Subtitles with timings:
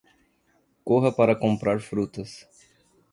[0.83, 2.49] Corra para comprar frutas